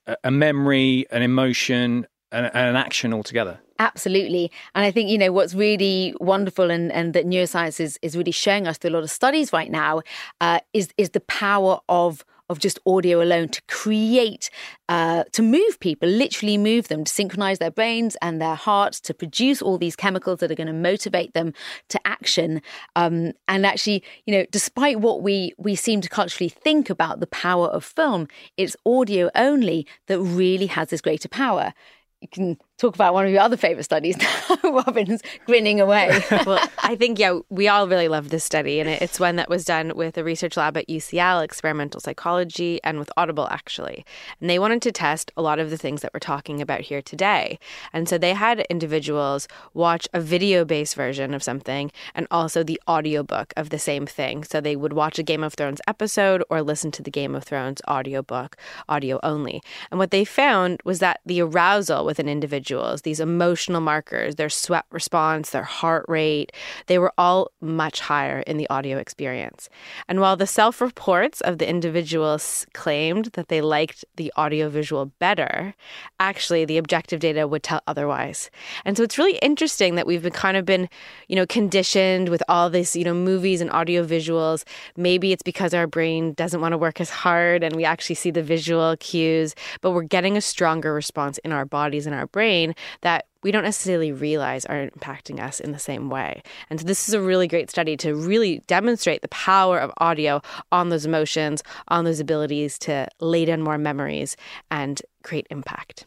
a, 0.06 0.16
a 0.24 0.30
memory, 0.30 1.06
an 1.10 1.22
emotion, 1.22 2.06
and, 2.32 2.46
and 2.46 2.68
an 2.68 2.76
action 2.76 3.12
all 3.12 3.22
together. 3.22 3.60
Absolutely. 3.78 4.52
And 4.74 4.84
I 4.84 4.90
think, 4.90 5.10
you 5.10 5.18
know, 5.18 5.32
what's 5.32 5.54
really 5.54 6.14
wonderful 6.20 6.70
and, 6.70 6.92
and 6.92 7.12
that 7.14 7.26
neuroscience 7.26 7.80
is, 7.80 7.98
is 8.02 8.16
really 8.16 8.30
showing 8.30 8.68
us 8.68 8.78
through 8.78 8.90
a 8.90 8.92
lot 8.92 9.02
of 9.02 9.10
studies 9.10 9.52
right 9.52 9.70
now 9.70 10.02
uh, 10.40 10.60
is, 10.72 10.90
is 10.96 11.10
the 11.10 11.20
power 11.20 11.80
of 11.88 12.24
of 12.54 12.60
just 12.60 12.78
audio 12.86 13.20
alone 13.20 13.48
to 13.48 13.60
create, 13.68 14.48
uh, 14.88 15.24
to 15.32 15.42
move 15.42 15.80
people, 15.80 16.08
literally 16.08 16.56
move 16.56 16.86
them, 16.88 17.02
to 17.02 17.12
synchronize 17.12 17.58
their 17.58 17.70
brains 17.70 18.16
and 18.22 18.40
their 18.40 18.54
hearts, 18.54 19.00
to 19.00 19.12
produce 19.12 19.60
all 19.60 19.76
these 19.76 19.96
chemicals 19.96 20.38
that 20.38 20.50
are 20.52 20.54
going 20.54 20.68
to 20.68 20.72
motivate 20.72 21.34
them 21.34 21.52
to 21.88 22.00
action. 22.06 22.62
Um, 22.94 23.32
and 23.48 23.66
actually, 23.66 24.04
you 24.24 24.34
know, 24.34 24.46
despite 24.52 25.00
what 25.00 25.22
we 25.22 25.52
we 25.58 25.74
seem 25.74 26.00
to 26.00 26.08
culturally 26.08 26.48
think 26.48 26.88
about 26.90 27.18
the 27.18 27.26
power 27.26 27.66
of 27.66 27.84
film, 27.84 28.28
it's 28.56 28.76
audio 28.86 29.30
only 29.34 29.86
that 30.06 30.20
really 30.20 30.66
has 30.66 30.88
this 30.88 31.00
greater 31.00 31.28
power. 31.28 31.74
You 32.20 32.28
can 32.28 32.58
talk 32.78 32.94
about 32.94 33.14
one 33.14 33.24
of 33.24 33.30
your 33.30 33.40
other 33.40 33.56
favorite 33.56 33.84
studies. 33.84 34.16
Robyn's 34.64 35.22
grinning 35.46 35.80
away. 35.80 36.20
well, 36.46 36.58
I 36.82 36.96
think, 36.96 37.18
yeah, 37.18 37.38
we 37.48 37.68
all 37.68 37.86
really 37.86 38.08
love 38.08 38.30
this 38.30 38.44
study. 38.44 38.80
And 38.80 38.88
it's 38.88 39.20
one 39.20 39.36
that 39.36 39.48
was 39.48 39.64
done 39.64 39.92
with 39.94 40.18
a 40.18 40.24
research 40.24 40.56
lab 40.56 40.76
at 40.76 40.88
UCL, 40.88 41.44
experimental 41.44 42.00
psychology, 42.00 42.80
and 42.82 42.98
with 42.98 43.12
Audible, 43.16 43.48
actually. 43.50 44.04
And 44.40 44.50
they 44.50 44.58
wanted 44.58 44.82
to 44.82 44.92
test 44.92 45.30
a 45.36 45.42
lot 45.42 45.60
of 45.60 45.70
the 45.70 45.78
things 45.78 46.02
that 46.02 46.12
we're 46.12 46.20
talking 46.20 46.60
about 46.60 46.80
here 46.80 47.00
today. 47.00 47.58
And 47.92 48.08
so 48.08 48.18
they 48.18 48.34
had 48.34 48.60
individuals 48.68 49.46
watch 49.72 50.08
a 50.12 50.20
video 50.20 50.64
based 50.64 50.96
version 50.96 51.32
of 51.32 51.42
something 51.42 51.92
and 52.14 52.26
also 52.30 52.64
the 52.64 52.80
audiobook 52.88 53.52
of 53.56 53.70
the 53.70 53.78
same 53.78 54.04
thing. 54.04 54.42
So 54.42 54.60
they 54.60 54.74
would 54.74 54.92
watch 54.92 55.18
a 55.18 55.22
Game 55.22 55.44
of 55.44 55.54
Thrones 55.54 55.80
episode 55.86 56.42
or 56.50 56.60
listen 56.60 56.90
to 56.92 57.02
the 57.02 57.10
Game 57.10 57.36
of 57.36 57.44
Thrones 57.44 57.80
audiobook, 57.88 58.56
audio 58.88 59.20
only. 59.22 59.62
And 59.92 60.00
what 60.00 60.10
they 60.10 60.24
found 60.24 60.80
was 60.84 60.98
that 60.98 61.20
the 61.24 61.40
arousal 61.40 62.04
with 62.04 62.18
an 62.18 62.28
individual 62.28 62.63
individuals, 62.64 63.02
these 63.02 63.20
emotional 63.20 63.80
markers, 63.80 64.36
their 64.36 64.48
sweat 64.48 64.84
response, 64.90 65.50
their 65.50 65.64
heart 65.64 66.04
rate, 66.08 66.50
they 66.86 66.98
were 66.98 67.12
all 67.18 67.50
much 67.60 68.00
higher 68.00 68.40
in 68.46 68.56
the 68.56 68.68
audio 68.70 68.98
experience. 68.98 69.68
And 70.08 70.20
while 70.20 70.36
the 70.36 70.46
self 70.46 70.80
reports 70.80 71.40
of 71.42 71.58
the 71.58 71.68
individuals 71.68 72.66
claimed 72.72 73.26
that 73.34 73.48
they 73.48 73.60
liked 73.60 74.04
the 74.16 74.32
audiovisual 74.38 75.12
better, 75.18 75.74
actually 76.18 76.64
the 76.64 76.78
objective 76.78 77.20
data 77.20 77.46
would 77.46 77.62
tell 77.62 77.82
otherwise. 77.86 78.50
And 78.84 78.96
so 78.96 79.02
it's 79.02 79.18
really 79.18 79.38
interesting 79.42 79.96
that 79.96 80.06
we've 80.06 80.22
been 80.22 80.32
kind 80.32 80.56
of 80.56 80.64
been, 80.64 80.88
you 81.28 81.36
know, 81.36 81.46
conditioned 81.46 82.28
with 82.30 82.42
all 82.48 82.70
this, 82.70 82.96
you 82.96 83.04
know, 83.04 83.14
movies 83.14 83.60
and 83.60 83.70
audio 83.70 84.04
visuals. 84.04 84.64
Maybe 84.96 85.32
it's 85.32 85.42
because 85.42 85.74
our 85.74 85.86
brain 85.86 86.32
doesn't 86.32 86.62
want 86.62 86.72
to 86.72 86.78
work 86.78 87.00
as 87.00 87.10
hard 87.10 87.62
and 87.62 87.76
we 87.76 87.84
actually 87.84 88.16
see 88.16 88.30
the 88.30 88.42
visual 88.42 88.96
cues, 88.98 89.54
but 89.82 89.90
we're 89.90 90.02
getting 90.02 90.36
a 90.36 90.40
stronger 90.40 90.94
response 90.94 91.38
in 91.44 91.52
our 91.52 91.66
bodies 91.66 92.06
and 92.06 92.14
our 92.14 92.26
brain 92.26 92.53
brain 92.54 92.74
that 93.00 93.26
we 93.42 93.50
don't 93.50 93.64
necessarily 93.64 94.12
realize 94.12 94.64
are 94.66 94.88
impacting 94.90 95.40
us 95.40 95.60
in 95.60 95.72
the 95.72 95.78
same 95.78 96.08
way. 96.08 96.42
And 96.70 96.80
so 96.80 96.86
this 96.86 97.08
is 97.08 97.14
a 97.14 97.20
really 97.20 97.48
great 97.48 97.68
study 97.68 97.96
to 97.98 98.14
really 98.14 98.62
demonstrate 98.66 99.22
the 99.22 99.28
power 99.28 99.78
of 99.78 99.90
audio 99.98 100.40
on 100.72 100.88
those 100.88 101.04
emotions, 101.04 101.62
on 101.88 102.04
those 102.04 102.20
abilities 102.20 102.78
to 102.80 103.08
lay 103.20 103.44
down 103.44 103.60
more 103.60 103.76
memories 103.76 104.36
and 104.70 105.02
create 105.22 105.46
impact. 105.50 106.06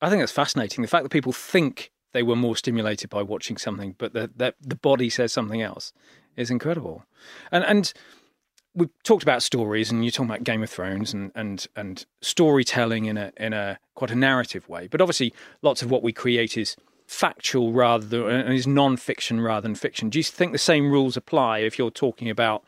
I 0.00 0.08
think 0.08 0.22
that's 0.22 0.32
fascinating. 0.32 0.82
The 0.82 0.88
fact 0.88 1.04
that 1.04 1.10
people 1.10 1.32
think 1.32 1.90
they 2.12 2.22
were 2.22 2.36
more 2.36 2.56
stimulated 2.56 3.10
by 3.10 3.22
watching 3.22 3.56
something, 3.56 3.94
but 3.98 4.12
that 4.14 4.38
the, 4.38 4.54
the 4.60 4.76
body 4.76 5.10
says 5.10 5.32
something 5.32 5.62
else 5.62 5.92
is 6.36 6.50
incredible. 6.50 7.04
And 7.50 7.64
and 7.64 7.92
we've 8.74 8.90
talked 9.02 9.22
about 9.22 9.42
stories 9.42 9.90
and 9.90 10.04
you're 10.04 10.10
talking 10.10 10.30
about 10.30 10.44
Game 10.44 10.62
of 10.62 10.70
Thrones 10.70 11.12
and, 11.12 11.30
and, 11.34 11.66
and 11.76 12.06
storytelling 12.20 13.06
in 13.06 13.16
a 13.16 13.32
in 13.36 13.52
a 13.52 13.78
quite 13.94 14.10
a 14.10 14.14
narrative 14.16 14.68
way. 14.68 14.88
But 14.88 15.00
obviously 15.00 15.34
lots 15.60 15.82
of 15.82 15.90
what 15.90 16.02
we 16.02 16.12
create 16.12 16.56
is 16.56 16.76
factual 17.06 17.72
rather 17.72 18.06
than 18.06 18.22
uh, 18.22 18.50
is 18.50 18.66
non-fiction 18.66 19.40
rather 19.40 19.62
than 19.62 19.74
fiction. 19.74 20.08
Do 20.08 20.18
you 20.18 20.24
think 20.24 20.52
the 20.52 20.58
same 20.58 20.90
rules 20.90 21.16
apply 21.16 21.58
if 21.58 21.78
you're 21.78 21.90
talking 21.90 22.30
about 22.30 22.64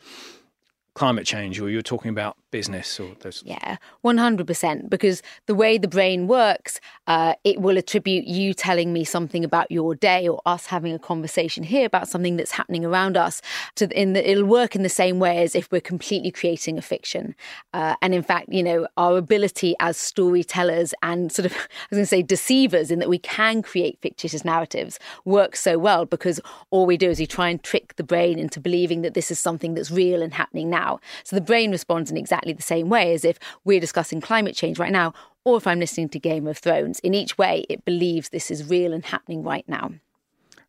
climate 0.95 1.27
change 1.27 1.61
or 1.61 1.69
you're 1.71 1.83
talking 1.83 2.11
about 2.11 2.37
business 2.55 3.01
or 3.01 3.17
those? 3.19 3.43
Yeah, 3.45 3.79
100%. 4.05 4.89
Because 4.89 5.23
the 5.47 5.57
way 5.57 5.77
the 5.77 5.89
brain 5.89 6.29
works, 6.29 6.79
uh, 7.09 7.35
it 7.43 7.61
will 7.61 7.77
attribute 7.77 8.29
you 8.29 8.55
telling 8.55 8.93
me 8.93 9.03
something 9.03 9.43
about 9.43 9.73
your 9.73 9.97
day 9.97 10.29
or 10.29 10.41
us 10.47 10.67
having 10.67 10.95
a 10.95 10.99
conversation 11.01 11.65
here 11.65 11.85
about 11.85 12.07
something 12.07 12.37
that's 12.37 12.53
happening 12.53 12.85
around 12.85 13.17
us. 13.17 13.43
To 13.75 13.89
in 14.01 14.13
the, 14.13 14.31
it'll 14.31 14.45
work 14.45 14.77
in 14.77 14.85
the 14.85 14.89
same 14.89 15.19
way 15.19 15.43
as 15.43 15.57
if 15.57 15.73
we're 15.73 15.81
completely 15.81 16.31
creating 16.31 16.79
a 16.79 16.83
fiction. 16.83 17.35
Uh, 17.73 17.97
and 18.01 18.15
in 18.15 18.23
fact, 18.23 18.49
you 18.51 18.63
know, 18.63 18.87
our 18.97 19.17
ability 19.17 19.75
as 19.81 19.97
storytellers 19.97 20.95
and 21.03 21.33
sort 21.33 21.47
of, 21.47 21.53
I 21.57 21.57
was 21.91 21.97
going 21.97 22.03
to 22.03 22.07
say 22.07 22.23
deceivers 22.23 22.93
in 22.93 23.01
that 23.01 23.09
we 23.09 23.19
can 23.19 23.63
create 23.63 23.99
fictitious 24.01 24.45
narratives 24.45 25.01
works 25.25 25.61
so 25.61 25.77
well 25.77 26.07
because 26.07 26.41
all 26.71 26.87
we 26.87 26.97
do 26.97 27.11
is 27.11 27.19
we 27.19 27.27
try 27.27 27.49
and 27.49 27.61
trick 27.65 27.97
the 27.97 28.05
brain 28.05 28.39
into 28.39 28.61
believing 28.61 29.03
that 29.03 29.15
this 29.15 29.33
is 29.33 29.41
something 29.41 29.75
that's 29.75 29.91
real 29.91 30.23
and 30.23 30.35
happening 30.35 30.71
now. 30.71 31.01
So 31.25 31.35
the 31.35 31.43
brain 31.43 31.73
responds 31.73 32.13
in 32.13 32.17
exactly 32.17 32.44
the 32.53 32.63
same 32.63 32.89
way 32.89 33.15
as 33.15 33.25
if 33.25 33.39
we're 33.65 33.81
discussing 33.81 34.21
climate 34.21 34.55
change 34.55 34.79
right 34.79 34.93
now, 34.93 35.15
or 35.45 35.57
if 35.57 35.67
I'm 35.67 35.81
listening 35.81 36.09
to 36.11 36.19
Game 36.19 36.47
of 36.47 36.59
Thrones. 36.59 36.99
In 37.01 37.15
each 37.15 37.39
way, 37.39 37.65
it 37.69 37.85
believes 37.85 38.29
this 38.29 38.51
is 38.51 38.69
real 38.69 38.93
and 38.93 39.05
happening 39.05 39.43
right 39.43 39.69
now. 39.69 39.93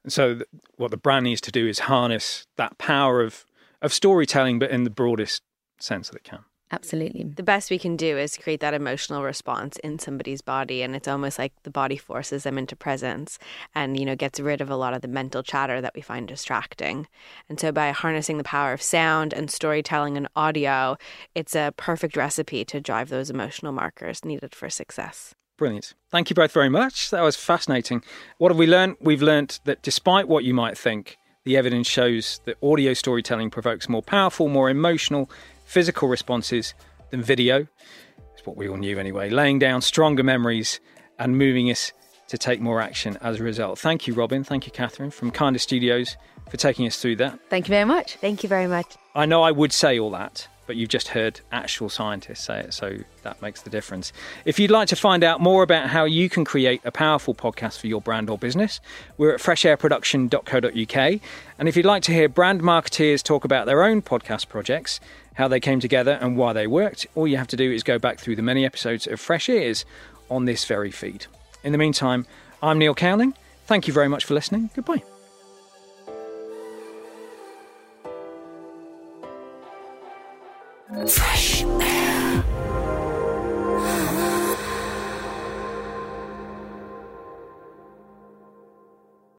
So, 0.07 0.41
what 0.77 0.91
the 0.91 0.97
brand 0.97 1.23
needs 1.23 1.41
to 1.41 1.51
do 1.51 1.67
is 1.67 1.79
harness 1.79 2.45
that 2.57 2.77
power 2.77 3.21
of 3.21 3.45
of 3.81 3.93
storytelling, 3.93 4.59
but 4.59 4.71
in 4.71 4.83
the 4.83 4.89
broadest 4.89 5.43
sense 5.79 6.09
that 6.09 6.17
it 6.17 6.23
can. 6.23 6.39
Absolutely. 6.71 7.23
The 7.23 7.43
best 7.43 7.69
we 7.69 7.77
can 7.77 7.95
do 7.95 8.17
is 8.17 8.37
create 8.37 8.59
that 8.61 8.73
emotional 8.73 9.23
response 9.23 9.77
in 9.77 9.99
somebody's 9.99 10.41
body 10.41 10.81
and 10.81 10.95
it's 10.95 11.07
almost 11.07 11.37
like 11.37 11.53
the 11.61 11.69
body 11.69 11.95
forces 11.95 12.43
them 12.43 12.57
into 12.57 12.75
presence 12.75 13.37
and 13.75 13.99
you 13.99 14.05
know 14.05 14.15
gets 14.15 14.39
rid 14.39 14.61
of 14.61 14.69
a 14.69 14.75
lot 14.75 14.95
of 14.95 15.01
the 15.01 15.07
mental 15.07 15.43
chatter 15.43 15.79
that 15.79 15.93
we 15.95 16.01
find 16.01 16.27
distracting. 16.27 17.07
And 17.47 17.59
so 17.59 17.71
by 17.71 17.91
harnessing 17.91 18.39
the 18.39 18.43
power 18.43 18.73
of 18.73 18.81
sound 18.81 19.31
and 19.31 19.51
storytelling 19.51 20.17
and 20.17 20.27
audio, 20.35 20.97
it's 21.35 21.55
a 21.55 21.73
perfect 21.77 22.17
recipe 22.17 22.65
to 22.65 22.81
drive 22.81 23.09
those 23.09 23.29
emotional 23.29 23.71
markers 23.71 24.25
needed 24.25 24.55
for 24.55 24.69
success. 24.69 25.35
Brilliant. 25.57 25.93
Thank 26.09 26.31
you 26.31 26.33
both 26.33 26.51
very 26.51 26.69
much. 26.69 27.11
That 27.11 27.21
was 27.21 27.35
fascinating. 27.35 28.03
What 28.39 28.51
have 28.51 28.57
we 28.57 28.67
learned? 28.67 28.97
We've 28.99 29.21
learned 29.21 29.59
that 29.65 29.83
despite 29.83 30.27
what 30.27 30.43
you 30.43 30.53
might 30.53 30.77
think, 30.77 31.17
the 31.45 31.57
evidence 31.57 31.87
shows 31.87 32.41
that 32.45 32.57
audio 32.61 32.93
storytelling 32.93 33.51
provokes 33.51 33.87
more 33.87 34.01
powerful, 34.01 34.49
more 34.49 34.69
emotional, 34.69 35.29
physical 35.65 36.07
responses 36.07 36.73
than 37.09 37.21
video. 37.21 37.67
It's 38.33 38.45
what 38.45 38.55
we 38.55 38.69
all 38.69 38.77
knew 38.77 38.97
anyway, 38.97 39.29
laying 39.29 39.59
down 39.59 39.81
stronger 39.81 40.23
memories 40.23 40.79
and 41.19 41.37
moving 41.37 41.69
us 41.69 41.91
to 42.27 42.37
take 42.37 42.59
more 42.59 42.81
action 42.81 43.17
as 43.21 43.39
a 43.39 43.43
result. 43.43 43.77
Thank 43.79 44.07
you, 44.07 44.13
Robyn. 44.13 44.43
Thank 44.43 44.65
you, 44.65 44.71
Katherine, 44.71 45.11
from 45.11 45.31
Kinda 45.31 45.59
Studios 45.59 46.17
for 46.49 46.57
taking 46.57 46.87
us 46.87 46.99
through 46.99 47.17
that. 47.17 47.39
Thank 47.49 47.67
you 47.67 47.71
very 47.71 47.85
much. 47.85 48.15
Thank 48.15 48.43
you 48.43 48.49
very 48.49 48.67
much. 48.67 48.95
I 49.13 49.25
know 49.25 49.43
I 49.43 49.51
would 49.51 49.71
say 49.71 49.99
all 49.99 50.11
that, 50.11 50.47
but 50.67 50.75
you've 50.75 50.89
just 50.89 51.09
heard 51.09 51.41
actual 51.51 51.89
scientists 51.89 52.45
say 52.45 52.59
it, 52.59 52.73
so 52.73 52.97
that 53.23 53.41
makes 53.41 53.61
the 53.61 53.69
difference. 53.69 54.11
If 54.45 54.59
you'd 54.59 54.71
like 54.71 54.87
to 54.89 54.95
find 54.95 55.23
out 55.23 55.41
more 55.41 55.63
about 55.63 55.89
how 55.89 56.05
you 56.05 56.29
can 56.29 56.45
create 56.45 56.81
a 56.83 56.91
powerful 56.91 57.33
podcast 57.35 57.79
for 57.79 57.87
your 57.87 58.01
brand 58.01 58.29
or 58.29 58.37
business, 58.37 58.79
we're 59.17 59.33
at 59.33 59.39
freshairproduction.co.uk. 59.39 61.21
And 61.59 61.69
if 61.69 61.75
you'd 61.77 61.85
like 61.85 62.03
to 62.03 62.13
hear 62.13 62.29
brand 62.29 62.61
marketeers 62.61 63.23
talk 63.23 63.45
about 63.45 63.65
their 63.65 63.83
own 63.83 64.01
podcast 64.01 64.49
projects, 64.49 64.99
how 65.35 65.47
they 65.47 65.59
came 65.59 65.79
together, 65.79 66.17
and 66.21 66.37
why 66.37 66.53
they 66.53 66.67
worked, 66.67 67.07
all 67.15 67.27
you 67.27 67.37
have 67.37 67.47
to 67.47 67.57
do 67.57 67.71
is 67.71 67.83
go 67.83 67.99
back 67.99 68.19
through 68.19 68.35
the 68.35 68.41
many 68.41 68.65
episodes 68.65 69.07
of 69.07 69.19
Fresh 69.19 69.49
Ears 69.49 69.85
on 70.29 70.45
this 70.45 70.65
very 70.65 70.91
feed. 70.91 71.27
In 71.63 71.71
the 71.71 71.77
meantime, 71.77 72.25
I'm 72.61 72.79
Neil 72.79 72.95
Cowling. 72.95 73.33
Thank 73.65 73.87
you 73.87 73.93
very 73.93 74.07
much 74.07 74.25
for 74.25 74.33
listening. 74.33 74.69
Goodbye. 74.75 75.14
Fresh. 81.03 81.54